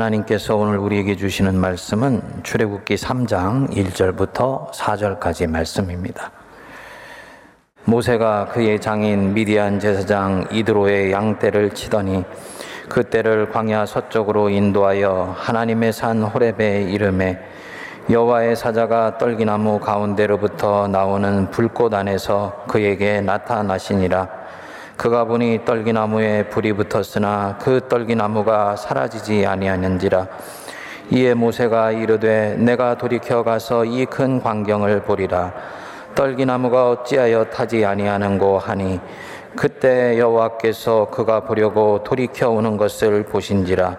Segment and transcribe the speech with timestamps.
[0.00, 6.30] 하나님께서 오늘 우리에게 주시는 말씀은 출애굽기 3장 1절부터 4절까지 말씀입니다.
[7.84, 12.24] 모세가 그의 장인 미디안 제사장 이드로의 양떼를 치더니
[12.88, 17.38] 그 떼를 광야 서쪽으로 인도하여 하나님의 산 호렙에 이름에
[18.08, 24.39] 여호와의 사자가 떨기나무 가운데로부터 나오는 불꽃 안에서 그에게 나타나시니라
[25.00, 30.26] 그가 보니 떨기나무에 불이 붙었으나 그 떨기나무가 사라지지 아니하는지라.
[31.12, 35.54] 이에 모세가 이르되 내가 돌이켜 가서 이 큰 광경을 보리라.
[36.14, 39.00] 떨기나무가 어찌하여 타지 아니하는고 하니
[39.56, 43.96] 그때 여호와께서 그가 보려고 돌이켜 오는 것을 보신지라.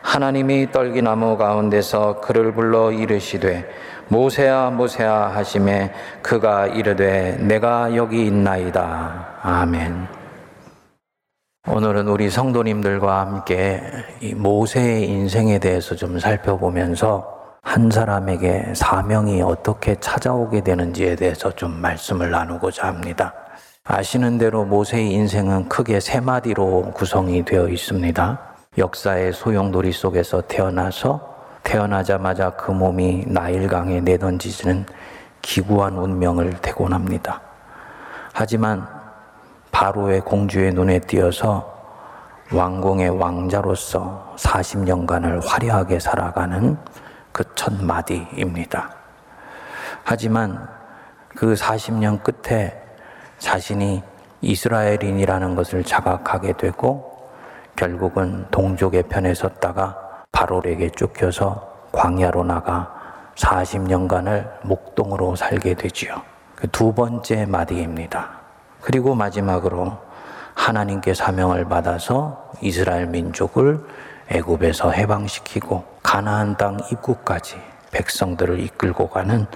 [0.00, 3.68] 하나님이 떨기나무 가운데서 그를 불러 이르시되
[4.08, 9.40] 모세야 모세야 하심에 그가 이르되 내가 여기 있나이다.
[9.42, 10.17] 아멘.
[11.70, 13.82] 오늘은 우리 성도님들과 함께
[14.22, 22.30] 이 모세의 인생에 대해서 좀 살펴보면서 한 사람에게 사명이 어떻게 찾아오게 되는지에 대해서 좀 말씀을
[22.30, 23.34] 나누고자 합니다.
[23.84, 28.40] 아시는 대로 모세의 인생은 크게 세 마디로 구성이 되어 있습니다.
[28.78, 31.20] 역사의 소용돌이 속에서 태어나서
[31.64, 34.86] 태어나자마자 그 몸이 나일강에 내던지는
[35.42, 37.42] 기구한 운명을 태곤 합니다.
[38.32, 38.97] 하지만
[39.72, 41.76] 바로의 공주의 눈에 띄어서
[42.52, 46.76] 왕궁의 왕자로서 40년간을 화려하게 살아가는
[47.32, 48.90] 그 첫 마디입니다.
[50.04, 50.68] 하지만
[51.36, 52.82] 그 40년 끝에
[53.38, 54.02] 자신이
[54.40, 57.28] 이스라엘인이라는 것을 자각하게 되고
[57.76, 62.92] 결국은 동족의 편에 섰다가 바롤에게 쫓겨서 광야로 나가
[63.36, 66.22] 40년간을 목동으로 살게 되지요.
[66.56, 68.37] 그 두 번째 마디입니다.
[68.88, 69.98] 그리고 마지막으로
[70.54, 73.84] 하나님께 사명을 받아서 이스라엘 민족을
[74.30, 77.56] 애굽에서 해방시키고 가나안 땅 입구까지
[77.90, 79.46] 백성들을 이끌고 가는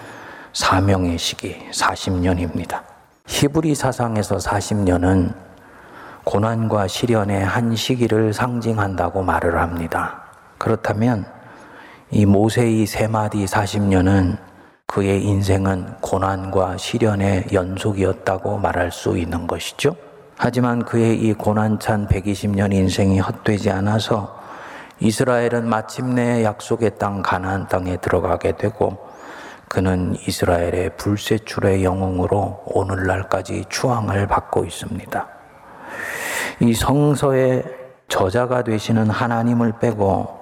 [0.52, 2.82] 사명의 시기 40년입니다.
[3.26, 5.32] 히브리 사상에서 40년은
[6.24, 10.24] 고난과 시련의 한 시기를 상징한다고 말을 합니다.
[10.58, 11.24] 그렇다면
[12.10, 14.51] 이 모세의 세 마디 40년은
[14.92, 19.96] 그의 인생은 고난과 시련의 연속이었다고 말할 수 있는 것이죠.
[20.36, 24.38] 하지만 그의 이 고난찬 120년 인생이 헛되지 않아서
[25.00, 28.98] 이스라엘은 마침내 약속의 땅 가나안 땅에 들어가게 되고
[29.66, 35.26] 그는 이스라엘의 불세출의 영웅으로 오늘날까지 추앙을 받고 있습니다.
[36.60, 37.64] 이 성서의
[38.08, 40.41] 저자가 되시는 하나님을 빼고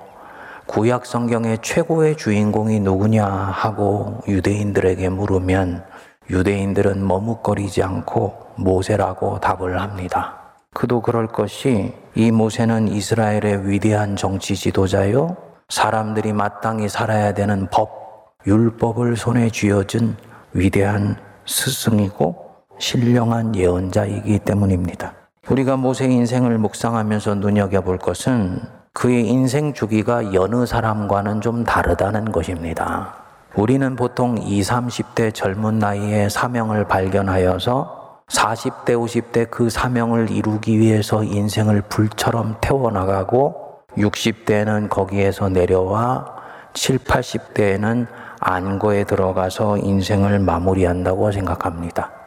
[0.70, 5.82] 구약 성경의 최고의 주인공이 누구냐 하고 유대인들에게 물으면
[6.30, 10.36] 유대인들은 머뭇거리지 않고 모세라고 답을 합니다.
[10.72, 15.36] 그도 그럴 것이 이 모세는 이스라엘의 위대한 정치 지도자요.
[15.70, 20.16] 사람들이 마땅히 살아야 되는 법, 율법을 손에 쥐어준
[20.52, 21.16] 위대한
[21.46, 22.36] 스승이고
[22.78, 25.14] 신령한 예언자이기 때문입니다.
[25.48, 33.14] 우리가 모세 인생을 묵상하면서 눈여겨볼 것은 그의 인생 주기가 여느 사람과는 좀 다르다는 것입니다.
[33.54, 41.82] 우리는 보통 20, 30대 젊은 나이에 사명을 발견하여서 40대, 50대 그 사명을 이루기 위해서 인생을
[41.82, 46.36] 불처럼 태워나가고 60대는 거기에서 내려와
[46.74, 48.06] 7, 80대에는
[48.40, 52.19] 안고에 들어가서 인생을 마무리한다고 생각합니다.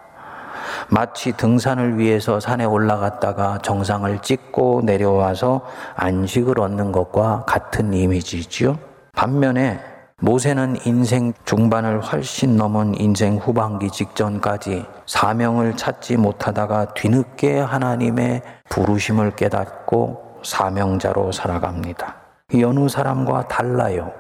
[0.89, 5.61] 마치 등산을 위해서 산에 올라갔다가 정상을 찍고 내려와서
[5.95, 8.77] 안식을 얻는 것과 같은 이미지지요.
[9.13, 9.79] 반면에
[10.21, 20.39] 모세는 인생 중반을 훨씬 넘은 인생 후반기 직전까지 사명을 찾지 못하다가 뒤늦게 하나님의 부르심을 깨닫고
[20.43, 22.15] 사명자로 살아갑니다.
[22.59, 24.11] 여느 사람과 달라요.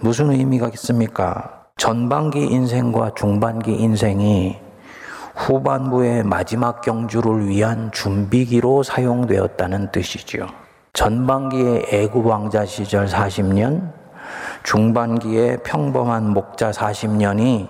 [0.00, 1.64] 무슨 의미가 있습니까?
[1.76, 4.58] 전반기 인생과 중반기 인생이
[5.40, 10.46] 후반부의 마지막 경주를 위한 준비기로 사용되었다는 뜻이지요.
[10.92, 13.90] 전반기의 애굽 왕자 시절 40년,
[14.64, 17.68] 중반기에 평범한 목자 40년이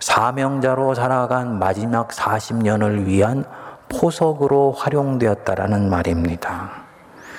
[0.00, 3.44] 사명자로 살아간 마지막 40년을 위한
[3.90, 6.70] 포석으로 활용되었다라는 말입니다.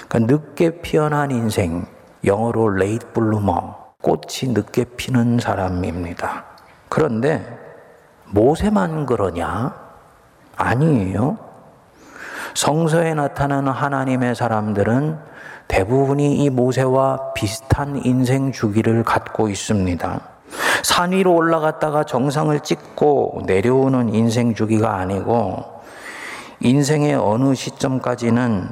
[0.07, 1.87] 그러니까 늦게 피어난 인생,
[2.23, 6.45] 영어로 late bloomer, 꽃이 늦게 피는 사람입니다.
[6.89, 7.68] 그런데
[8.31, 9.73] 모세만 그러냐?
[10.55, 11.37] 아니에요.
[12.53, 15.17] 성서에 나타나는 하나님의 사람들은
[15.67, 20.19] 대부분이 이 모세와 비슷한 인생 주기를 갖고 있습니다.
[20.83, 25.79] 산 위로 올라갔다가 정상을 찍고 내려오는 인생 주기가 아니고
[26.61, 28.69] 인생의 어느 시점까지는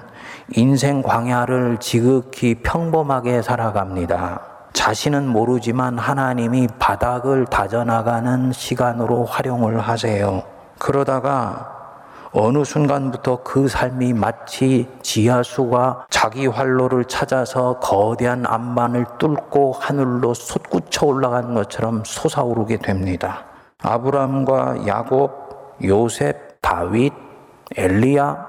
[0.55, 4.56] 인생 광야를 지극히 평범하게 살아갑니다.
[4.73, 10.43] 자신은 모르지만 하나님이 바닥을 다져나가는 시간으로 활용을 하세요.
[10.77, 11.77] 그러다가
[12.31, 21.53] 어느 순간부터 그 삶이 마치 지하수가 자기 활로를 찾아서 거대한 암만을 뚫고 하늘로 솟구쳐 올라가는
[21.53, 23.45] 것처럼 솟아오르게 됩니다.
[23.81, 27.13] 아브람과 야곱, 요셉, 다윗,
[27.75, 28.45] 엘리야,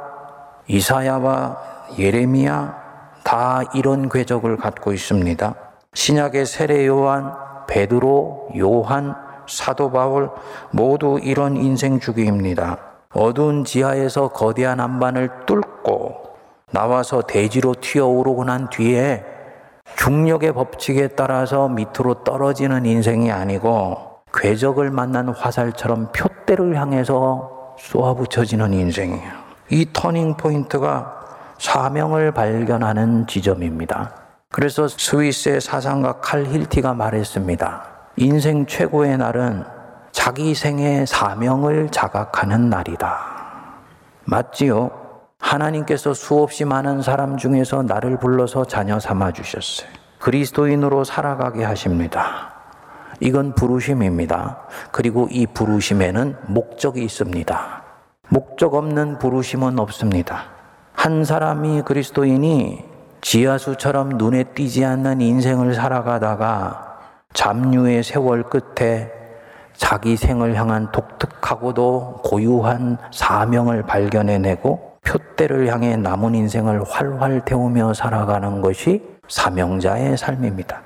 [0.66, 1.56] 이사야와
[1.98, 2.76] 예레미야
[3.24, 5.54] 다 이런 궤적을 갖고 있습니다.
[5.94, 7.32] 신약의 세례 요한,
[7.66, 9.14] 베드로, 요한,
[9.46, 10.30] 사도 바울
[10.70, 12.78] 모두 이런 인생 주기입니다.
[13.14, 16.36] 어두운 지하에서 거대한 안반을 뚫고
[16.70, 19.24] 나와서 대지로 튀어오르고 난 뒤에
[19.96, 23.96] 중력의 법칙에 따라서 밑으로 떨어지는 인생이 아니고
[24.34, 29.32] 과녁을 만난 화살처럼 푯대를 향해서 쏘아붙여지는 인생이에요.
[29.70, 31.14] 이 turning point가
[31.58, 34.27] 사명을 발견하는 지점입니다.
[34.50, 37.82] 그래서 스위스의 사상가 칼 힐티가 말했습니다.
[38.16, 39.64] 인생 최고의 날은
[40.10, 43.18] 자기 생의 사명을 자각하는 날이다.
[44.24, 44.90] 맞지요?
[45.38, 49.88] 하나님께서 수없이 많은 사람 중에서 나를 불러서 자녀 삼아 주셨어요.
[50.18, 52.54] 그리스도인으로 살아가게 하십니다.
[53.20, 54.58] 이건 부르심입니다.
[54.90, 57.82] 그리고 이 부르심에는 목적이 있습니다.
[58.30, 60.44] 목적 없는 부르심은 없습니다.
[60.92, 62.87] 한 사람이 그리스도인이
[63.20, 66.98] 지하수처럼 눈에 띄지 않는 인생을 살아가다가
[67.34, 69.12] 잠류의 세월 끝에
[69.76, 79.02] 자기 생을 향한 독특하고도 고유한 사명을 발견해내고 표대를 향해 남은 인생을 활활 태우며 살아가는 것이
[79.28, 80.82] 사명자의 삶입니다.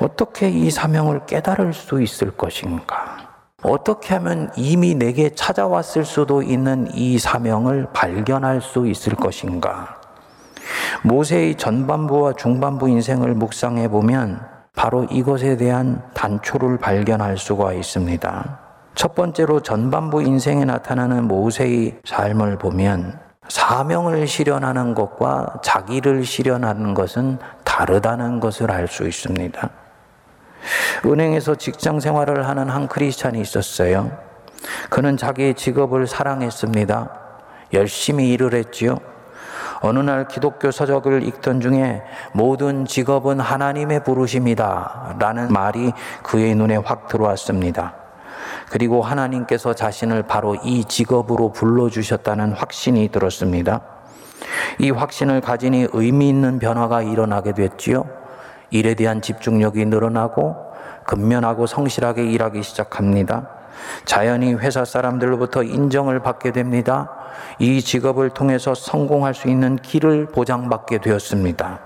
[0.00, 3.16] 어떻게 이 사명을 깨달을 수 있을 것인가?
[3.62, 10.01] 어떻게 하면 이미 내게 찾아왔을 수도 있는 이 사명을 발견할 수 있을 것인가?
[11.02, 14.40] 모세의 전반부와 중반부 인생을 묵상해 보면
[14.74, 18.58] 바로 이것에 대한 단초를 발견할 수가 있습니다.
[18.94, 23.18] 첫 번째로 전반부 인생에 나타나는 모세의 삶을 보면
[23.48, 29.70] 사명을 실현하는 것과 자기를 실현하는 것은 다르다는 것을 알 수 있습니다.
[31.04, 34.16] 은행에서 직장 생활을 하는 한 크리스찬이 있었어요.
[34.90, 37.10] 그는 자기의 직업을 사랑했습니다.
[37.72, 38.98] 열심히 일을 했지요.
[39.82, 42.02] 어느 날 기독교 서적을 읽던 중에
[42.32, 45.92] 모든 직업은 하나님의 부르심이다 라는 말이
[46.22, 47.94] 그의 눈에 확 들어왔습니다.
[48.70, 53.82] 그리고 하나님께서 자신을 바로 이 직업으로 불러주셨다는 확신이 들었습니다.
[54.78, 58.04] 이 확신을 가지니 의미 있는 변화가 일어나게 됐지요.
[58.70, 60.56] 일에 대한 집중력이 늘어나고
[61.04, 63.61] 근면하고 성실하게 일하기 시작합니다.
[64.04, 67.10] 자연히 회사 사람들로부터 인정을 받게 됩니다.
[67.58, 71.80] 이 직업을 통해서 성공할 수 있는 길을 보장받게 되었습니다.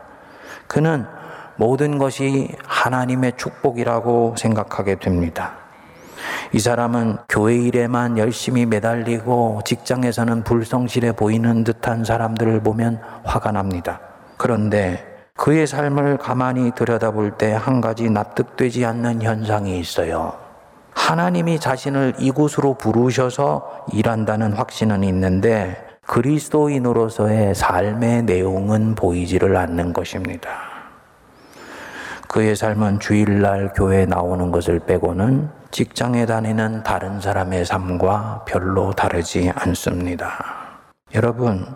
[0.66, 1.06] 그는
[1.56, 5.54] 모든 것이 하나님의 축복이라고 생각하게 됩니다.
[6.52, 14.00] 이 사람은 교회 일에만 열심히 매달리고 직장에서는 불성실해 보이는 듯한 사람들을 보면 화가 납니다.
[14.36, 15.04] 그런데
[15.36, 20.45] 그의 삶을 가만히 들여다볼 때 한 가지 납득되지 않는 현상이 있어요.
[20.96, 25.76] 하나님이 자신을 이곳으로 부르셔서 일한다는 확신은 있는데
[26.06, 30.50] 그리스도인으로서의 삶의 내용은 보이지를 않는 것입니다.
[32.28, 40.44] 그의 삶은 주일날 교회에 나오는 것을 빼고는 직장에 다니는 다른 사람의 삶과 별로 다르지 않습니다.
[41.14, 41.66] 여러분,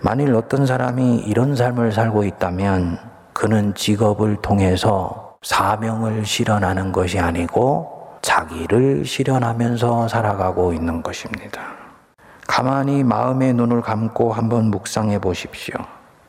[0.00, 2.98] 만일 어떤 사람이 이런 삶을 살고 있다면
[3.34, 11.60] 그는 직업을 통해서 사명을 실현하는 것이 아니고 자기를 실현하면서 살아가고 있는 것입니다.
[12.46, 15.74] 가만히 마음의 눈을 감고 한번 묵상해 보십시오.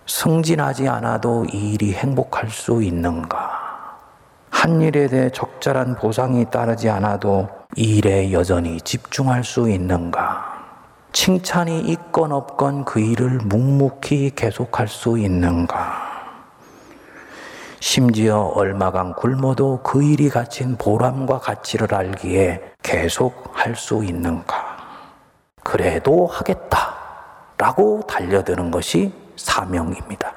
[0.05, 3.69] 승진하지 않아도 이 일이 행복할 수 있는가?
[4.49, 10.49] 한 일에 대해 적절한 보상이 따르지 않아도 이 일에 여전히 집중할 수 있는가?
[11.13, 15.98] 칭찬이 있건 없건 그 일을 묵묵히 계속할 수 있는가?
[17.79, 24.77] 심지어 얼마간 굶어도 그 일이 가진 보람과 가치를 알기에 계속 할 수 있는가?
[25.63, 26.95] 그래도 하겠다.
[27.57, 30.33] 라고 달려드는 것이 사명입니다.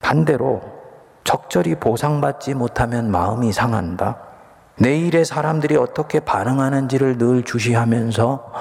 [0.00, 0.62] 반대로
[1.24, 4.16] 적절히 보상받지 못하면 마음이 상한다.
[4.76, 8.52] 내일의 사람들이 어떻게 반응하는지를 늘 주시하면서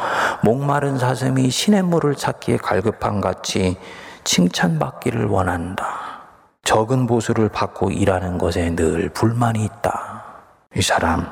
[0.44, 3.78] 목마른 사슴이 시냇물을 찾기에 갈급한 같이
[4.24, 6.07] 칭찬받기를 원한다.
[6.68, 10.26] 적은 보수를 받고 일하는 것에 늘 불만이 있다.
[10.76, 11.26] 이 사람,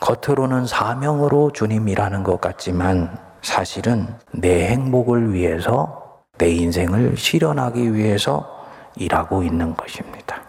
[0.00, 8.48] 겉으로는 사명으로 주님 일하는 것 같지만 사실은 내 행복을 위해서 내 인생을 실현하기 위해서
[8.96, 10.40] 일하고 있는 것입니다.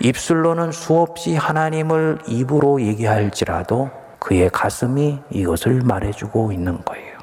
[0.00, 7.16] 입술로는 수없이 하나님을 입으로 얘기할지라도 그의 가슴이 이것을 말해주고 있는 거예요.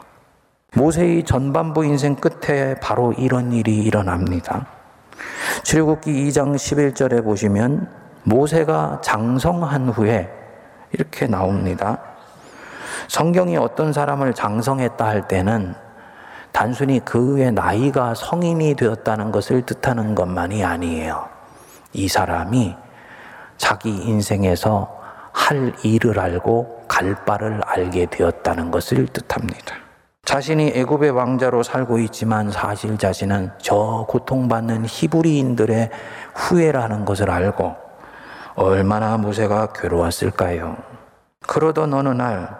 [0.74, 4.75] 모세의 전반부 인생 끝에 바로 이런 일이 일어납니다.
[5.64, 7.88] 출애굽기 2장 11절에 보시면
[8.24, 10.30] 모세가 장성한 후에
[10.92, 12.00] 이렇게 나옵니다.
[13.08, 15.76] 성경이 어떤 사람을 장성했다 할 때는
[16.52, 21.28] 단순히 그의 나이가 성인이 되었다는 것을 뜻하는 것만이 아니에요.
[21.94, 22.76] 이 사람이
[23.58, 25.02] 자기 인생에서
[25.32, 29.85] 할 일을 알고 갈 바를 알게 되었다는 것을 뜻합니다.
[30.26, 35.92] 자신이 애굽의 왕자로 살고 있지만 사실 자신은 저 고통받는 히브리인들의
[36.34, 37.76] 후예라는 것을 알고
[38.56, 40.78] 얼마나 모세가 괴로웠을까요?
[41.48, 42.58] 그러던 어느 날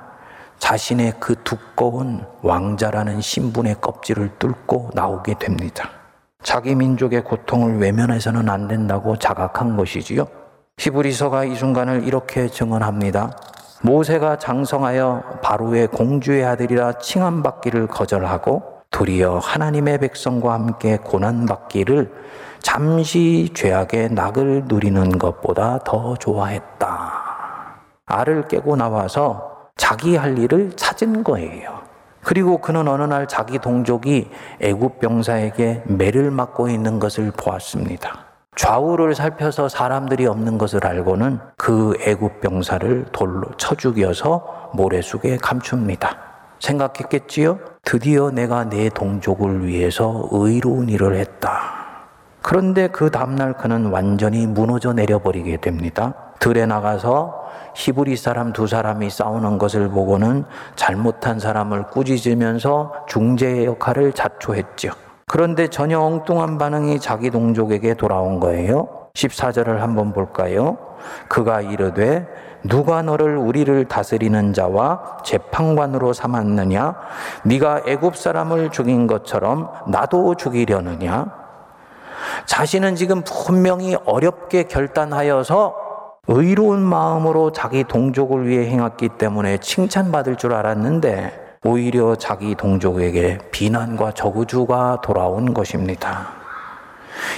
[0.60, 5.90] 자신의 그 두꺼운 왕자라는 신분의 껍질을 뚫고 나오게 됩니다.
[6.44, 10.28] 자기 민족의 고통을 외면해서는 안 된다고 자각한 것이지요.
[10.78, 13.32] 히브리서가 이 순간을 이렇게 증언합니다.
[13.82, 22.12] 모세가 장성하여 바로의 공주의 아들이라 칭함받기를 거절하고 도리어 하나님의 백성과 함께 고난받기를
[22.60, 27.26] 잠시 죄악의 낙을 누리는 것보다 더 좋아했다.
[28.06, 31.82] 알을 깨고 나와서 자기 할 일을 찾은 거예요.
[32.24, 34.30] 그리고 그는 어느 날 자기 동족이
[34.62, 38.35] 애굽 병사에게 매를 맞고 있는 것을 보았습니다.
[38.56, 46.18] 좌우를 살펴서 사람들이 없는 것을 알고는 그 애굽 병사를 돌로 쳐 죽여서 모래 속에 감춥니다.
[46.60, 47.60] 생각했겠지요?
[47.84, 51.86] 드디어 내가 내 동족을 위해서 의로운 일을 했다.
[52.42, 56.14] 그런데 그 다음날 그는 완전히 무너져 내려버리게 됩니다.
[56.40, 57.44] 들에 나가서
[57.76, 60.46] 히브리 사람 두 사람이 싸우는 것을 보고는
[60.76, 65.05] 잘못한 사람을 꾸짖으면서 중재의 역할을 자초했죠.
[65.28, 69.10] 그런데 전혀 엉뚱한 반응이 자기 동족에게 돌아온 거예요.
[69.16, 70.78] 14절을 한번 볼까요?
[71.28, 72.28] 그가 이르되
[72.64, 76.96] 누가 너를 우리를 다스리는 자와 재판관으로 삼았느냐?
[77.44, 81.26] 네가 애굽 사람을 죽인 것처럼 나도 죽이려느냐?
[82.46, 85.76] 자신은 지금 분명히 어렵게 결단하여서
[86.28, 95.02] 의로운 마음으로 자기 동족을 위해 행했기 때문에 칭찬받을 줄 알았는데 오히려 자기 동족에게 비난과 저구주가
[95.02, 96.28] 돌아온 것입니다.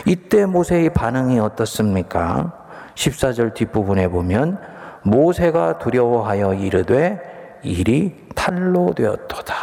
[0.06, 2.52] 이때 모세의 반응이 어떻습니까?
[2.96, 4.60] 14절 뒷부분에 보면
[5.04, 7.22] 모세가 두려워하여 이르되
[7.64, 9.54] 일이 탈로 되었도다.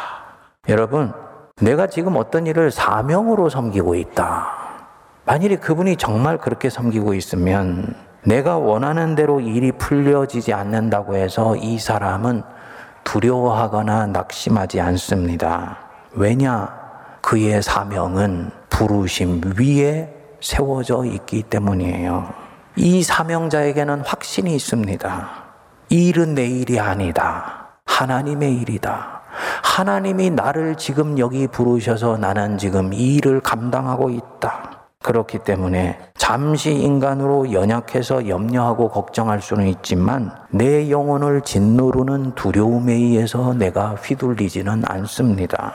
[0.70, 1.12] 여러분,
[1.60, 4.48] 내가 지금 어떤 일을 사명으로 섬기고 있다.
[5.26, 7.94] 만일에 그분이 정말 그렇게 섬기고 있으면
[8.24, 12.53] 내가 원하는 대로 일이 풀려지지 않는다고 해서 이 사람은
[13.04, 15.78] 두려워하거나 낙심하지 않습니다.
[16.12, 16.68] 왜냐?
[17.20, 22.28] 그의 사명은 부르심 위에 세워져 있기 때문이에요.
[22.76, 25.28] 이 사명자에게는 확신이 있습니다.
[25.90, 27.78] 이 일은 내 일이 아니다.
[27.86, 29.22] 하나님의 일이다.
[29.62, 34.73] 하나님이 나를 지금 여기 부르셔서 나는 지금 이 일을 감당하고 있다.
[35.04, 43.90] 그렇기 때문에 잠시 인간으로 연약해서 염려하고 걱정할 수는 있지만 내 영혼을 짓누르는 두려움에 의해서 내가
[43.90, 45.74] 휘둘리지는 않습니다.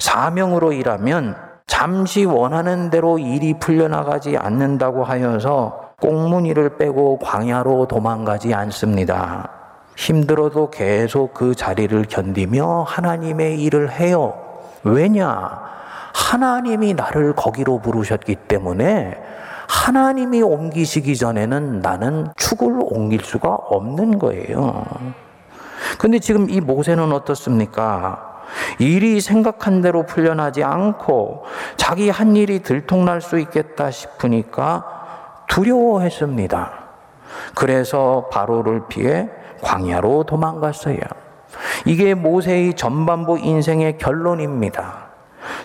[0.00, 1.36] 사명으로 일하면
[1.68, 9.50] 잠시 원하는 대로 일이 풀려나가지 않는다고 하여서 꽁무니를 빼고 광야로 도망가지 않습니다.
[9.96, 14.34] 힘들어도 계속 그 자리를 견디며 하나님의 일을 해요.
[14.82, 15.73] 왜냐?
[16.14, 19.20] 하나님이 나를 거기로 부르셨기 때문에
[19.68, 24.84] 하나님이 옮기시기 전에는 나는 축을 옮길 수가 없는 거예요.
[25.98, 28.42] 근데 지금 이 모세는 어떻습니까?
[28.78, 31.44] 일이 생각한 대로 풀려나지 않고
[31.76, 34.84] 자기 한 일이 들통날 수 있겠다 싶으니까
[35.48, 36.72] 두려워했습니다.
[37.54, 39.28] 그래서 바로를 피해
[39.62, 40.98] 광야로 도망갔어요.
[41.86, 45.03] 이게 모세의 전반부 인생의 결론입니다.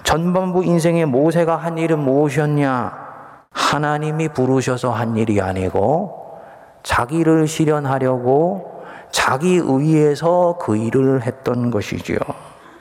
[0.03, 3.09] 전반부 인생의 모세가 한 일은 무엇이었냐?
[3.51, 6.39] 하나님이 부르셔서 한 일이 아니고
[6.83, 12.17] 자기를 실현하려고 자기 의에서 그 일을 했던 것이지요.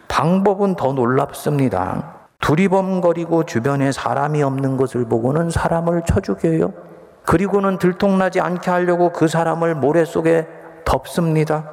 [0.09, 2.15] 방법은 더 놀랍습니다.
[2.41, 6.73] 두리번거리고 주변에 사람이 없는 것을 보고는 사람을 쳐 죽여요.
[7.25, 10.47] 그리고는 들통나지 않게 하려고 그 사람을 모래 속에
[10.85, 11.71] 덮습니다.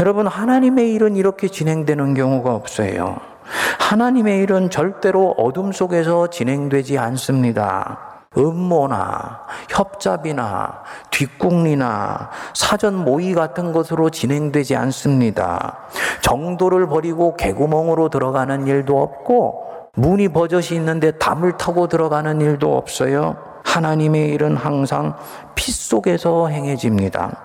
[0.00, 3.31] 여러분, 하나님의 일은 이렇게 진행되는 경우가 없어요.
[3.78, 8.12] 하나님의 일은 절대로 어둠 속에서 진행되지 않습니다.
[8.36, 15.78] 음모나 협잡이나 뒷궁리나 사전 모의 같은 것으로 진행되지 않습니다.
[16.22, 23.36] 정도를 버리고 개구멍으로 들어가는 일도 없고 문이 버젓이 있는데 담을 타고 들어가는 일도 없어요.
[23.64, 25.14] 하나님의 일은 항상
[25.54, 27.36] 피 속에서 행해집니다.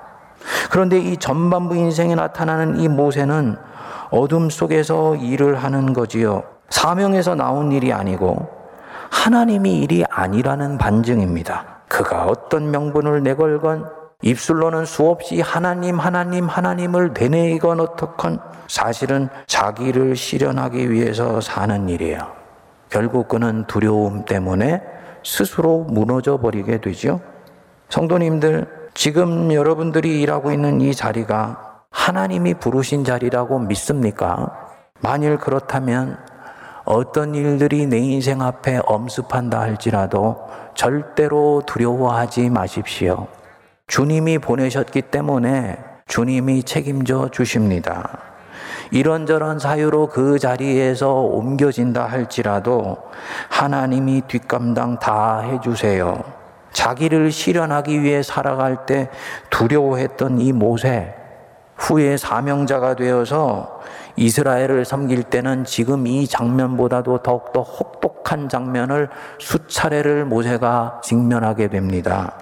[0.72, 3.58] 그런데 이 전반부 인생에 나타나는 이 모세는
[4.10, 6.44] 어둠 속에서 일을 하는 거지요.
[6.70, 8.48] 사명에서 나온 일이 아니고
[9.10, 11.78] 하나님이 일이 아니라는 반증입니다.
[11.88, 13.86] 그가 어떤 명분을 내걸건
[14.22, 22.20] 입술로는 수없이 하나님, 하나님, 하나님을 되뇌이건 어떻건 사실은 자기를 실현하기 위해서 사는 일이에요.
[22.90, 24.82] 결국 그는 두려움 때문에
[25.24, 27.20] 스스로 무너져 버리게 되죠.
[27.90, 34.70] 성도님들, 지금 여러분들이 일하고 있는 이 자리가 하나님이 부르신 자리라고 믿습니까?
[35.02, 36.18] 만일 그렇다면
[36.86, 43.28] 어떤 일들이 내 인생 앞에 엄습한다 할지라도 절대로 두려워하지 마십시오.
[43.88, 45.78] 주님이 보내셨기 때문에
[46.08, 48.20] 주님이 책임져 주십니다.
[48.92, 52.98] 이런저런 사유로 그 자리에서 옮겨진다 할지라도
[53.50, 56.24] 하나님이 뒷감당 다 해주세요.
[56.72, 59.10] 자기를 실현하기 위해 살아갈 때
[59.50, 61.14] 두려워했던 이 모세,
[61.78, 63.82] 후에 사명자가 되어서
[64.16, 72.34] 이스라엘을 섬길 때는 지금 이 장면보다도 더욱더 혹독한 장면을 수차례를 모세가 직면하게 됩니다.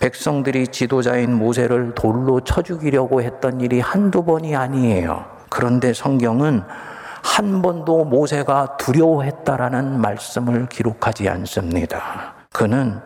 [0.00, 5.24] 백성들이 지도자인 모세를 돌로 쳐 죽이려고 했던 일이 한두 번이 아니에요.
[5.48, 6.62] 그런데 성경은
[7.22, 12.34] 한 번도 모세가 두려워했다라는 말씀을 기록하지 않습니다.
[12.52, 13.00] 그는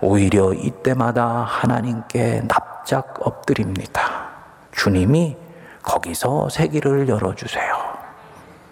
[0.00, 4.33] 오히려 이때마다 하나님께 납작 엎드립니다.
[4.74, 5.36] 주님이
[5.82, 7.74] 거기서 세기를 열어주세요.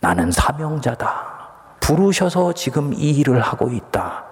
[0.01, 1.33] 나는 사명자다.
[1.81, 4.25] 부르셔서 지금 이 일을 하고 있다.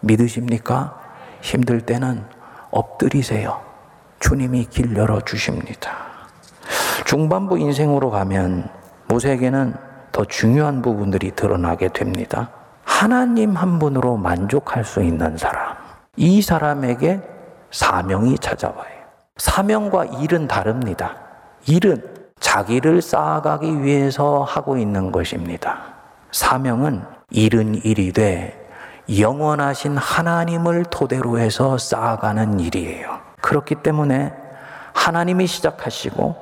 [0.00, 0.98] 믿으십니까?
[1.40, 2.24] 힘들 때는
[2.70, 3.60] 엎드리세요.
[4.20, 5.90] 주님이 길 열어주십니다.
[7.04, 8.68] 중반부 인생으로 가면
[9.08, 9.74] 모세에게는
[10.12, 12.50] 더 중요한 부분들이 드러나게 됩니다.
[12.84, 15.76] 하나님 한 분으로 만족할 수 있는 사람.
[16.16, 17.20] 이 사람에게
[17.70, 18.91] 사명이 찾아와요.
[19.36, 21.16] 사명과 일은 다릅니다.
[21.66, 22.02] 일은
[22.40, 25.78] 자기를 쌓아가기 위해서 하고 있는 것입니다.
[26.32, 28.58] 사명은 일은 일이 돼
[29.08, 33.20] 영원하신 하나님을 토대로 해서 쌓아가는 일이에요.
[33.40, 34.32] 그렇기 때문에
[34.92, 36.36] 하나님이 시작하시고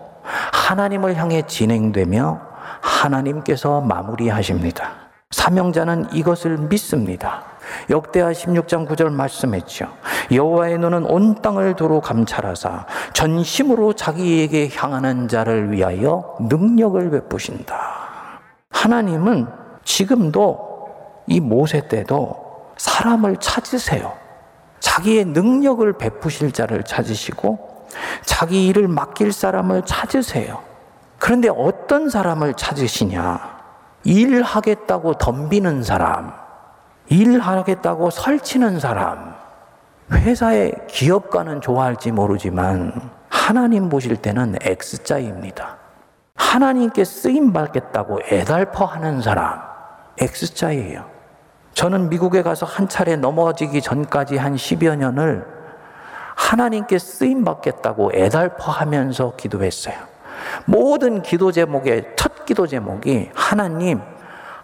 [0.53, 2.41] 하나님을 향해 진행되며
[2.81, 4.91] 하나님께서 마무리하십니다.
[5.31, 7.45] 사명자는 이것을 믿습니다.
[7.89, 9.89] 역대하 16장 9절 말씀했죠.
[10.33, 17.77] 여호와의 눈은 온 땅을 두루 감찰하사 전심으로 자기에게 향하는 자를 위하여 능력을 베푸신다.
[18.71, 19.47] 하나님은
[19.85, 20.71] 지금도
[21.27, 24.13] 이 모세 때도 사람을 찾으세요.
[24.81, 27.87] 자기의 능력을 베푸실 자를 찾으시고
[28.25, 30.61] 자기 일을 맡길 사람을 찾으세요.
[31.19, 33.61] 그런데 어떤 사람을 찾으시냐?
[34.05, 36.33] 일하겠다고 덤비는 사람,
[37.11, 39.35] 일하겠다고 설치는 사람,
[40.13, 42.93] 회사의 기업가는 좋아할지 모르지만
[43.29, 45.77] 하나님 보실 때는 X자입니다.
[46.37, 49.61] 하나님께 쓰임 받겠다고 애달퍼 하는 사람,
[50.19, 51.05] X자예요.
[51.75, 55.47] 저는 미국에 가서 한 차례 넘어지기 전까지 한 10여 년을
[56.37, 59.95] 하나님께 쓰임 받겠다고 애달퍼 하면서 기도했어요.
[60.65, 64.01] 모든 기도 제목의 첫 기도 제목이 하나님,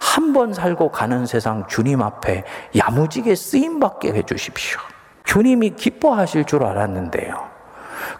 [0.06, 2.44] 한 번 살고 가는 세상 주님 앞에
[2.76, 4.78] 야무지게 쓰임 받게 해 주십시오.
[5.24, 7.34] 주님이 기뻐하실 줄 알았는데요.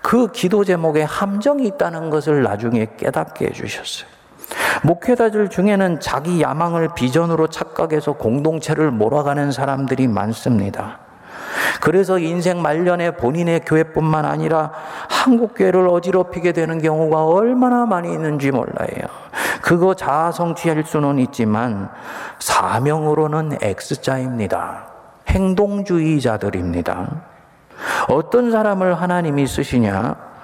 [0.03, 4.09] 그 기도 제목에 함정이 있다는 것을 나중에 깨닫게 해주셨어요.
[4.83, 10.99] 목회자들 중에는 자기 야망을 비전으로 착각해서 공동체를 몰아가는 사람들이 많습니다.
[11.81, 14.73] 그래서 인생 말년에 본인의 교회뿐만 아니라
[15.09, 19.07] 한국교회를 어지럽히게 되는 경우가 얼마나 많이 있는지 몰라요.
[19.63, 21.89] 그거 자아 성취할 수는 있지만
[22.39, 24.87] 사명으로는 X자입니다.
[25.29, 27.07] 행동주의자들입니다.
[28.09, 30.36] 어떤 사람을 하나님이 쓰시냐?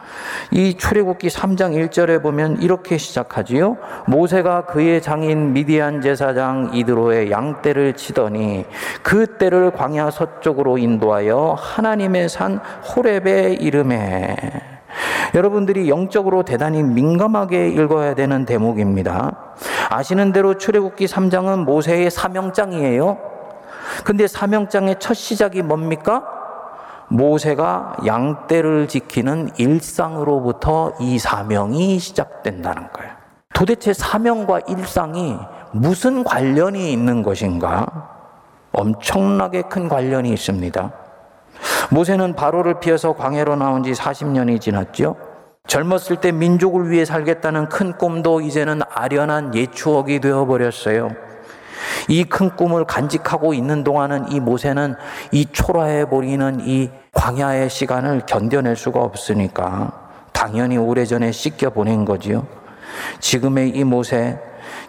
[0.50, 3.76] 이 출애굽기 3장 1절에 보면 이렇게 시작하지요.
[4.06, 8.66] 모세가 그의 장인 미디안 제사장 이드로의 양떼를 치더니
[9.02, 12.60] 그 떼를 광야 서쪽으로 인도하여 하나님의 산
[12.96, 14.36] 호렙에 이름에
[15.34, 19.54] 여러분들이 영적으로 대단히 민감하게 읽어야 되는 대목입니다.
[19.88, 23.18] 아시는 대로 출애굽기 3장은 모세의 사명장이에요.
[24.04, 26.41] 근데 사명장의 첫 시작이 뭡니까?
[27.12, 33.12] 모세가 양떼를 지키는 일상으로부터 이 사명이 시작된다는 거예요.
[33.52, 35.36] 도대체 사명과 일상이
[35.72, 37.86] 무슨 관련이 있는 것인가?
[38.72, 40.92] 엄청나게 큰 관련이 있습니다.
[41.90, 45.16] 모세는 바로를 피해서 광해로 나온 지 40년이 지났죠.
[45.66, 51.10] 젊었을 때 민족을 위해 살겠다는 큰 꿈도 이제는 아련한 옛 추억이 되어버렸어요.
[52.08, 54.94] 이 큰 꿈을 간직하고 있는 동안은 이 모세는
[55.32, 59.92] 이 초라해 버리는 이 광야의 시간을 견뎌낼 수가 없으니까
[60.32, 62.46] 당연히 오래전에 씻겨 보낸 거지요.
[63.20, 64.38] 지금의 이 모세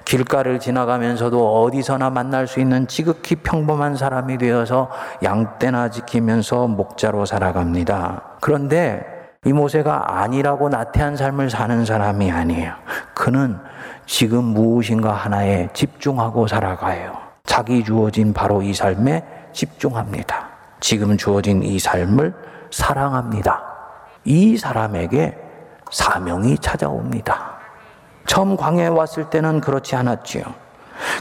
[0.06, 4.90] 길가를 지나가면서도 어디서나 만날 수 있는 지극히 평범한 사람이 되어서
[5.24, 8.38] 양떼나 지키면서 목자로 살아갑니다.
[8.42, 9.06] 그런데
[9.46, 12.74] 이 모세가 아니라고 나태한 삶을 사는 사람이 아니에요.
[13.14, 13.58] 그는
[14.06, 17.18] 지금 무엇인가 하나에 집중하고 살아가요.
[17.46, 20.48] 자기 주어진 바로 이 삶에 집중합니다.
[20.80, 22.34] 지금 주어진 이 삶을
[22.72, 23.64] 사랑합니다.
[24.26, 25.38] 이 사람에게
[25.92, 27.54] 사명이 찾아옵니다.
[28.26, 30.44] 처음 광야에 왔을 때는 그렇지 않았지요.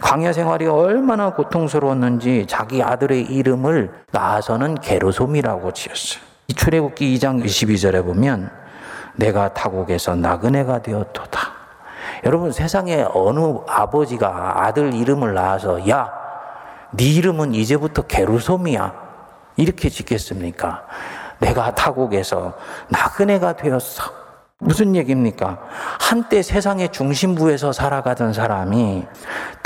[0.03, 6.23] 광야 생활이 얼마나 고통스러웠는지 자기 아들의 이름을 나아서는 게르솜이라고 지었어요.
[6.49, 8.51] 이 출애굽기 2장 22절에 보면
[9.17, 11.62] 내가 타국에서 나그네가 되었도다.
[12.25, 16.11] 여러분 세상에 어느 아버지가 아들 이름을 낳아서 야,
[16.93, 19.03] 네 이름은 이제부터 게르솜이야.
[19.57, 20.87] 이렇게 짓겠습니까?
[21.41, 22.55] 내가 타국에서
[22.89, 24.05] 나그네가 되었어.
[24.59, 25.59] 무슨 얘기입니까?
[26.01, 29.05] 한때 세상의 중심부에서 살아가던 사람이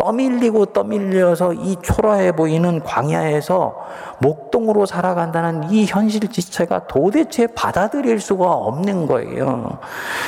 [0.06, 3.74] 떠밀리고 떠밀려서 이 초라해 보이는 광야에서
[4.20, 9.80] 목동으로 살아간다는 이 현실 지체가 도대체 받아들일 수가 없는 거예요.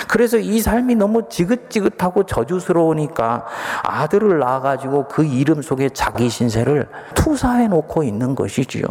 [0.09, 3.47] 그래서 이 삶이 너무 지긋지긋하고 저주스러우니까
[3.85, 8.85] 아들을 낳아가지고 그 이름 속에 자기 신세를 투사해 놓고 있는 것이지요.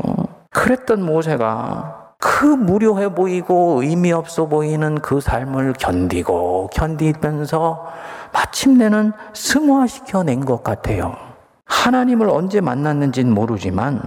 [0.51, 7.87] 그랬던 모세가 그 무료해 보이고 의미 없어 보이는 그 삶을 견디고 견디면서
[8.33, 11.15] 마침내는 승화시켜 낸 것 같아요.
[11.65, 14.01] 하나님을 언제 만났는지는 모르지만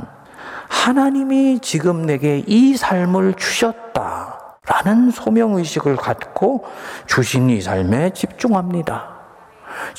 [0.69, 4.59] 하나님이 지금 내게 이 삶을 주셨다.
[4.67, 6.65] 라는 소명의식을 갖고
[7.07, 9.17] 주신 이 삶에 집중합니다.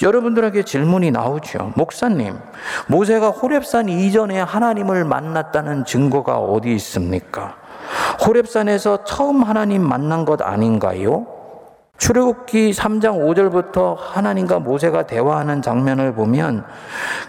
[0.04, 1.74] 여러분들에게 질문이 나오죠.
[1.76, 2.38] 목사님,
[2.88, 7.61] 모세가 호랩산 이전에 하나님을 만났다는 증거가 어디 있습니까?
[8.20, 11.28] 호랩산에서 처음 하나님 만난 것 아닌가요?
[11.98, 16.66] 출애굽기 3장 5절부터 하나님과 모세가 대화하는 장면을 보면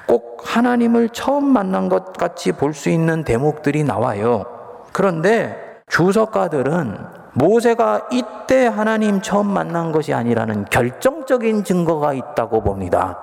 [0.06, 4.44] 꼭 하나님을 처음 만난 것 같이 볼 수 있는 대목들이 나와요.
[4.92, 6.96] 그런데 주석가들은
[7.34, 13.18] 모세가 이때 하나님 처음 만난 것이 아니라는 결정적인 증거가 있다고 봅니다.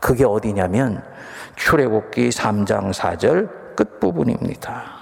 [0.00, 1.02] 그게 어디냐면
[1.56, 5.01] 출애굽기 3장 4절 끝부분입니다.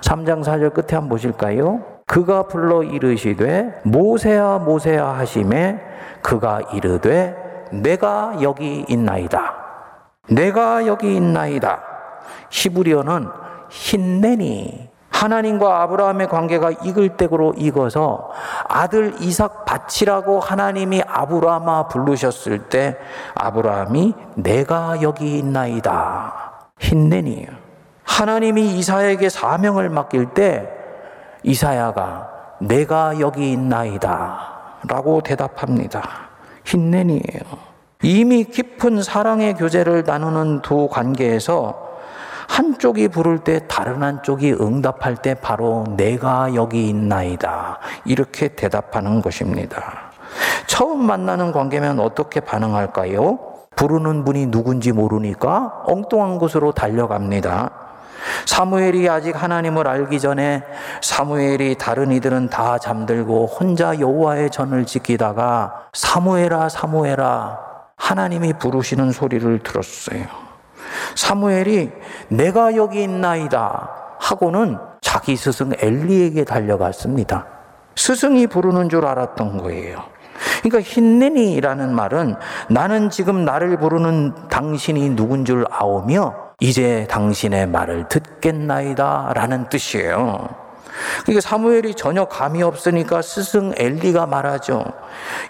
[0.00, 1.80] 3장 4절 끝에 한번 보실까요?
[2.06, 5.80] 그가 불러 이르시되 모세야 모세야 하심에
[6.22, 7.34] 그가 이르되
[7.72, 9.54] 내가 여기 있나이다.
[10.28, 11.82] 내가 여기 있나이다.
[12.50, 13.28] 히브리어는
[13.70, 18.30] 힌네니 하나님과 아브라함의 관계가 이글대로 익어서
[18.68, 22.96] 아들 이삭 바치라고 하나님이 아브라함아 부르셨을 때
[23.34, 26.68] 아브라함이 내가 여기 있나이다.
[26.80, 27.63] 힌네니예요.
[28.04, 30.68] 하나님이 이사야에게 사명을 맡길 때
[31.42, 34.54] 이사야가 내가 여기 있나이다
[34.88, 36.02] 라고 대답합니다.
[36.64, 37.74] 흰내니에요.
[38.02, 41.84] 이미 깊은 사랑의 교제를 나누는 두 관계에서
[42.48, 47.78] 한쪽이 부를 때 다른 한쪽이 응답할 때 바로 내가 여기 있나이다.
[48.04, 50.10] 이렇게 대답하는 것입니다.
[50.66, 53.38] 처음 만나는 관계면 어떻게 반응할까요?
[53.76, 57.83] 부르는 분이 누군지 모르니까 엉뚱한 곳으로 달려갑니다.
[58.46, 60.62] 사무엘이 아직 하나님을 알기 전에
[61.02, 67.58] 사무엘이 다른 이들은 다 잠들고 혼자 여호와의 전을 지키다가 사무엘아 사무엘아
[67.96, 70.26] 하나님이 부르시는 소리를 들었어요.
[71.14, 71.92] 사무엘이
[72.28, 77.46] 내가 여기 있나이다 하고는 자기 스승 엘리에게 달려갔습니다.
[77.96, 80.13] 스승이 부르는 줄 알았던 거예요.
[80.62, 82.36] 그러니까 힌내니라는 말은
[82.68, 90.64] 나는 지금 나를 부르는 당신이 누군 줄 아오며 이제 당신의 말을 듣겠나이다 라는 뜻이에요.
[91.22, 94.84] 그러니까 사무엘이 전혀 감이 없으니까 스승 엘리가 말하죠.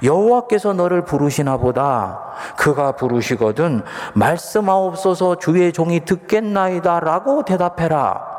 [0.02, 2.20] 여호와께서 너를 부르시나 보다.
[2.56, 3.82] 그가 부르시거든
[4.14, 8.34] 말씀하옵소서 주의 종이 듣겠나이다라고 대답해라.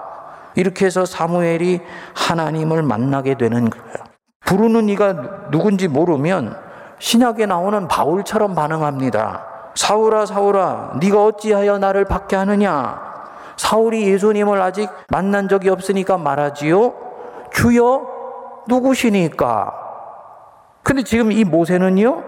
[0.56, 1.82] 이렇게 해서 사무엘이
[2.16, 4.15] 하나님을 만나게 되는 거예요.
[4.46, 6.56] 부르는 이가 누군지 모르면
[7.00, 9.46] 신약에 나오는 바울처럼 반응합니다.
[9.76, 13.16] 사울아 사울아 네가 어찌하여 나를 박해하느냐?
[13.58, 16.94] 사울이 예수님을 아직 만난 적이 없으니까 말하지요.
[17.52, 18.08] 주여
[18.68, 19.74] 누구시니까?
[20.84, 22.24] 근데 지금 이 모세는요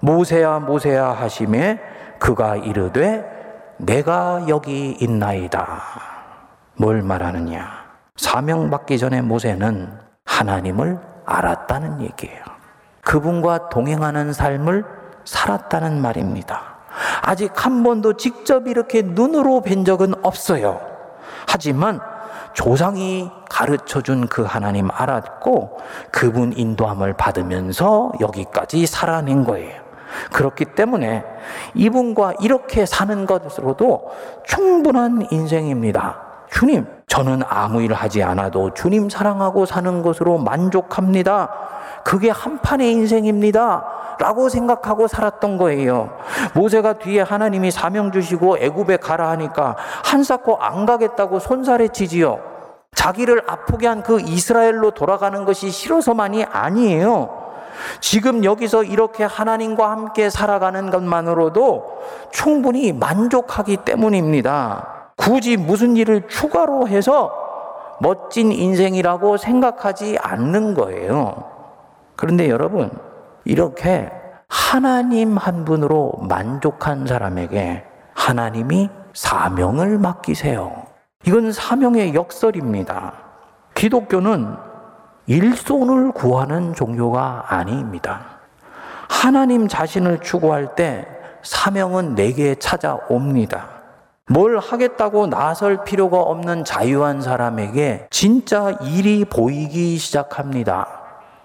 [0.00, 1.80] 모세야 모세야 하심에
[2.18, 3.24] 그가 이르되
[3.78, 5.82] 내가 여기 있나이다.
[6.78, 7.86] 뭘 말하느냐?
[8.16, 12.42] 사명 받기 전에 모세는 하나님을 알았다는 얘기예요
[13.02, 14.84] 그분과 동행하는 삶을
[15.24, 16.76] 살았다는 말입니다.
[17.22, 20.80] 아직 한 번도 직접 이렇게 눈으로 뵌 적은 없어요.
[21.46, 22.00] 하지만
[22.52, 25.78] 조상이 가르쳐 준 그 하나님 알았고
[26.10, 29.82] 그분 인도함을 받으면서 여기까지 살아낸 거예요.
[30.32, 31.24] 그렇기 때문에
[31.74, 34.10] 이분과 이렇게 사는 것으로도
[34.46, 36.18] 충분한 인생입니다.
[36.50, 41.48] 주님, 저는 아무 일 하지 않아도 주님 사랑하고 사는 것으로 만족합니다.
[42.04, 43.84] 그게 한판의 인생입니다.
[44.18, 46.10] 라고 생각하고 살았던 거예요.
[46.54, 52.40] 모세가 뒤에 하나님이 사명 주시고 애굽에 가라 하니까 한사코 안 가겠다고 손살에 치지요.
[52.94, 57.46] 자기를 아프게 한 그 이스라엘로 돌아가는 것이 싫어서만이 아니에요.
[58.00, 64.95] 지금 여기서 이렇게 하나님과 함께 살아가는 것만으로도 충분히 만족하기 때문입니다.
[65.16, 67.32] 굳이 무슨 일을 추가로 해서
[68.00, 71.44] 멋진 인생이라고 생각하지 않는 거예요.
[72.14, 72.90] 그런데 여러분,
[73.44, 74.10] 이렇게
[74.48, 80.84] 하나님 한 분으로 만족한 사람에게 하나님이 사명을 맡기세요.
[81.24, 83.14] 이건 사명의 역설입니다.
[83.74, 84.56] 기독교는
[85.26, 88.38] 일손을 구하는 종교가 아닙니다.
[89.08, 91.06] 하나님 자신을 추구할 때
[91.42, 93.75] 사명은 내게 찾아옵니다.
[94.28, 100.88] 뭘 하겠다고 나설 필요가 없는 자유한 사람에게 진짜 일이 보이기 시작합니다.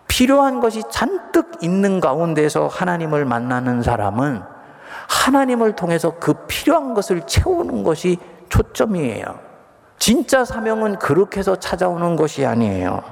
[0.07, 4.41] 필요한 것이 잔뜩 있는 가운데서 하나님을 만나는 사람은
[5.07, 8.17] 하나님을 통해서 그 필요한 것을 채우는 것이
[8.49, 9.25] 초점이에요.
[9.99, 13.03] 진짜 사명은 그렇게 해서 찾아오는 것이 아니에요.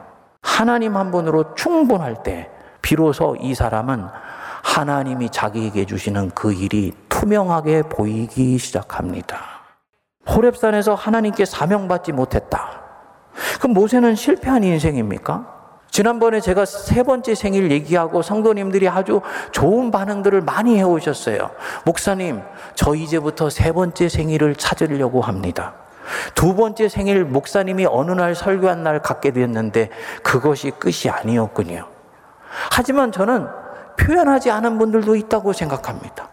[0.42, 2.50] 하나님 한 분으로 충분할 때
[2.82, 4.08] 비로소 이 사람은
[4.64, 9.59] 하나님이 자기에게 주시는 그 일이 투명하게 보이기 시작합니다.
[10.30, 12.82] 호랩산에서 하나님께 사명받지 못했다.
[13.60, 15.60] 그럼 모세는 실패한 인생입니까?
[15.92, 21.50] 지난번에 제가 세 번째 생일 얘기하고 성도님들이 아주 좋은 반응들을 많이 해오셨어요.
[21.84, 22.42] 목사님,
[22.76, 25.74] 저 이제부터 세 번째 생일을 찾으려고 합니다.
[26.36, 29.90] 두 번째 생일 목사님이 어느 날 설교한 날 갖게 되었는데
[30.24, 31.88] 그것이 끝이 아니었군요.
[32.72, 33.48] 하지만 저는
[34.00, 36.30] 표현하지 않은 분들도 있다고 생각합니다.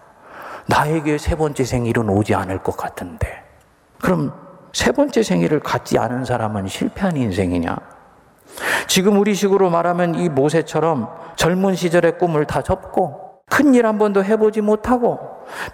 [0.66, 3.45] 나에게 세 번째 생일은 오지 않을 것 같은데.
[4.00, 4.32] 그럼
[4.72, 7.76] 세 번째 생일을 갖지 않은 사람은 실패한 인생이냐?
[8.86, 14.60] 지금 우리식으로 말하면 이 모세처럼 젊은 시절의 꿈을 다 접고 큰 일 한 번도 해보지
[14.60, 15.18] 못하고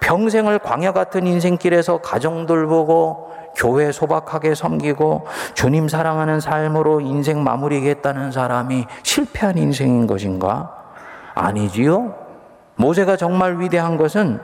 [0.00, 8.86] 평생을 광야 같은 인생길에서 가정들 보고 교회 소박하게 섬기고 주님 사랑하는 삶으로 인생 마무리겠다는 사람이
[9.02, 10.70] 실패한 인생인 것인가?
[11.34, 12.14] 아니지요.
[12.76, 14.40] 모세가 정말 위대한 것은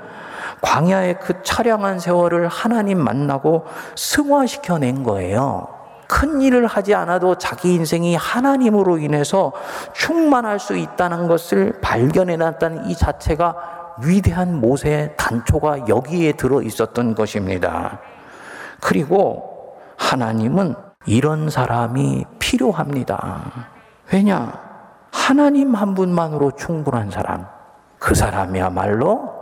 [0.61, 5.69] 광야의 그 차량한 세월을 하나님 만나고 승화시켜낸 거예요.
[6.09, 9.53] 큰 일을 하지 않아도 자기 인생이 하나님으로 인해서
[9.93, 13.57] 충만할 수 있다는 것을 발견해 놨다는 이 자체가
[14.03, 17.99] 위대한 모세의 단초가 여기에 들어 있었던 것입니다.
[18.81, 20.75] 그리고 하나님은
[21.07, 23.43] 이런 사람이 필요합니다.
[24.13, 24.53] 왜냐?
[25.13, 27.47] 하나님 한 분만으로 충분한 사람.
[27.99, 29.38] 그 사람이야말로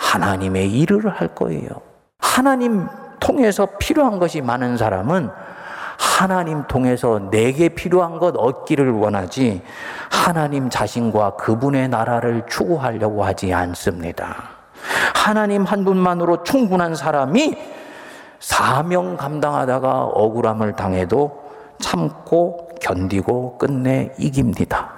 [0.00, 1.68] 하나님의 일을 할 거예요.
[2.18, 2.86] 하나님
[3.20, 5.30] 통해서 필요한 것이 많은 사람은
[5.98, 9.62] 하나님 통해서 내게 필요한 것 얻기를 원하지
[10.10, 14.36] 하나님 자신과 그분의 나라를 추구하려고 하지 않습니다.
[15.14, 17.56] 하나님 한 분만으로 충분한 사람이
[18.38, 24.92] 사명 감당하다가 억울함을 당해도 참고 견디고 끝내 이깁니다.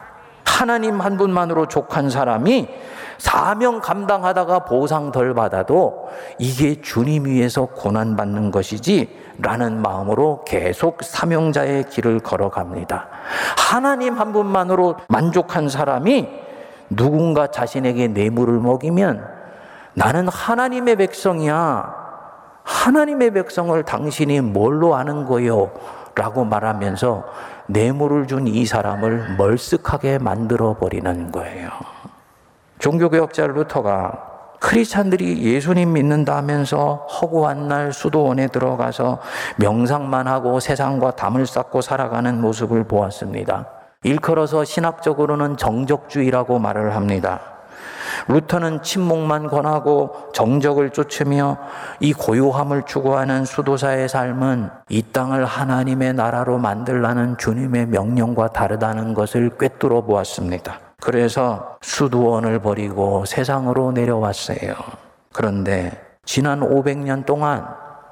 [0.44, 2.68] 하나님 한 분만으로 족한 사람이
[3.22, 6.08] 사명 감당하다가 보상 덜 받아도
[6.38, 13.06] 이게 주님 위해서 고난 받는 것이지 라는 마음으로 계속 사명자의 길을 걸어갑니다.
[13.56, 16.28] 하나님 한 분만으로 만족한 사람이
[16.90, 19.24] 누군가 자신에게 뇌물을 먹이면
[19.94, 21.94] 나는 하나님의 백성이야.
[22.64, 25.70] 하나님의 백성을 당신이 뭘로 아는 거요?
[26.16, 27.24] 라고 말하면서
[27.68, 31.70] 뇌물을 준 이 사람을 멀쓱하게 만들어 버리는 거예요.
[32.82, 39.20] 종교개혁자 루터가 크리스찬들이 예수님 믿는다 하면서 허구한 날 수도원에 들어가서
[39.56, 43.66] 명상만 하고 세상과 담을 쌓고 살아가는 모습을 보았습니다.
[44.02, 47.40] 일컬어서 신학적으로는 정적주의라고 말을 합니다.
[48.26, 51.58] 루터는 침묵만 권하고 정적을 쫓으며
[52.00, 60.00] 이 고요함을 추구하는 수도사의 삶은 이 땅을 하나님의 나라로 만들라는 주님의 명령과 다르다는 것을 꿰뚫어
[60.00, 60.91] 보았습니다.
[61.02, 64.76] 그래서 수도원을 버리고 세상으로 내려왔어요.
[65.32, 67.66] 그런데 지난 500년 동안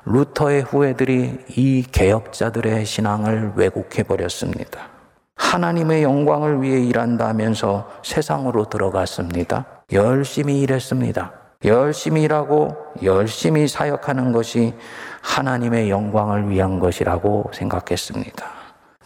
[0.06, 4.88] 루터의 후예들이 이 개혁자들의 신앙을 왜곡해 버렸습니다.
[5.36, 9.66] 하나님의 영광을 위해 일한다면서 세상으로 들어갔습니다.
[9.92, 11.32] 열심히 일했습니다.
[11.66, 14.74] 열심히 일하고 열심히 사역하는 것이
[15.22, 18.46] 하나님의 영광을 위한 것이라고 생각했습니다.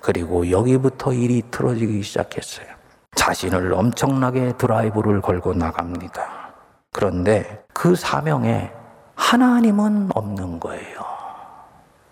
[0.01, 2.74] 그리고 여기부터 일이 틀어지기 시작했어요.
[3.15, 6.45] 자신을 엄청나게 드라이브를 걸고 나갑니다.
[6.93, 8.71] 그런데 그 사명에
[9.15, 11.01] 하나님은 없는 거예요.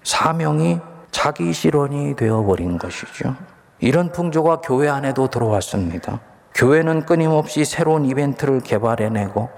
[0.02, 3.36] 사명이 자기 실현이 되어버린 것이죠.
[3.78, 6.20] 이런 풍조가 교회 안에도 들어왔습니다.
[6.54, 9.48] 교회는 끊임없이 새로운 이벤트를 개발해내고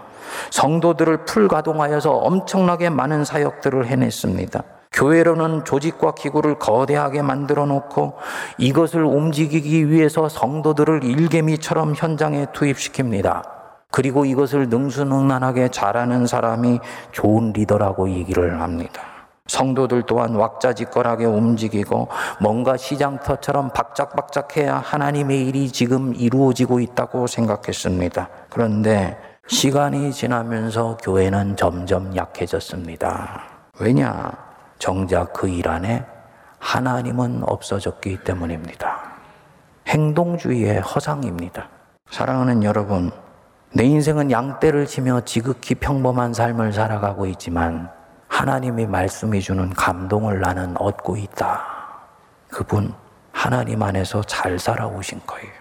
[0.51, 4.63] 성도들을 풀가동하여서 엄청나게 많은 사역들을 해냈습니다.
[4.95, 8.15] 교회로는 조직과 기구를 거대하게 만들어 놓고
[8.59, 13.43] 이것을 움직이기 위해서 성도들을 일개미처럼 현장에 투입시킵니다.
[13.91, 16.81] 그리고 이것을 능수능란하게 잘하는 사람이
[17.13, 19.03] 좋은 리더라고 얘기를 합니다.
[19.47, 22.09] 성도들 또한 왁자지껄하게 움직이고
[22.41, 28.29] 뭔가 시장터처럼 박작박작해야 하나님의 일이 지금 이루어지고 있다고 생각했습니다.
[28.49, 33.43] 그런데 시간이 지나면서 교회는 점점 약해졌습니다.
[33.79, 34.44] 왜냐?
[34.79, 36.05] 정작 그 일 안에
[36.59, 38.99] 하나님은 없어졌기 때문입니다.
[39.87, 41.69] 행동주의의 허상입니다.
[42.11, 43.11] 사랑하는 여러분,
[43.73, 47.91] 내 인생은 양떼를 치며 지극히 평범한 삶을 살아가고 있지만
[48.29, 51.63] 하나님이 말씀해 주는 감동을 나는 얻고 있다.
[52.51, 52.95] 그분
[53.33, 55.53] 하나님 안에서 잘 살아오신 거예요.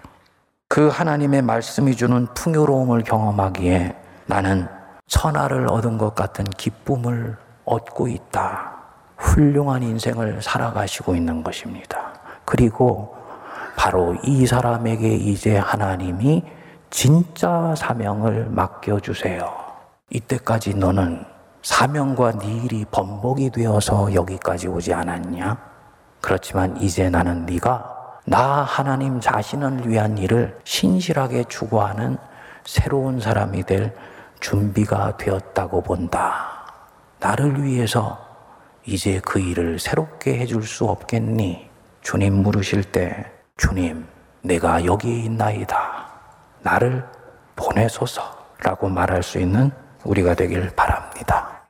[0.70, 3.96] 그 하나님의 말씀이 주는 풍요로움을 경험하기에
[4.26, 4.68] 나는
[5.08, 8.73] 천하를 얻은 것 같은 기쁨을 얻고 있다.
[9.24, 12.14] 훌륭한 인생을 살아가시고 있는 것입니다.
[12.46, 13.16] 그리고
[13.76, 16.44] 바로 이 사람에게 이제 하나님이
[16.90, 19.52] 진짜 사명을 맡겨주세요.
[20.10, 21.26] 이때까지 너는
[21.64, 25.58] 사명과 네 일이 번복이 되어서 여기까지 오지 않았냐?
[26.22, 32.18] 그렇지만 이제 나는 네가 나 하나님 자신을 위한 일을 신실하게 추구하는
[32.66, 33.96] 새로운 사람이 될
[34.40, 36.66] 준비가 되었다고 본다.
[37.20, 38.33] 나를 위해서
[38.86, 41.70] 이제 그 일을 새롭게 해줄 수 없겠니?
[42.02, 43.26] 주님 물으실 때,
[43.58, 44.06] 주님,
[44.42, 46.08] 내가 여기에 있나이다.
[46.62, 47.06] 나를
[47.56, 48.44] 보내소서.
[48.64, 49.72] 라고 말할 수 있는
[50.06, 51.60] 우리가 되길 바랍니다.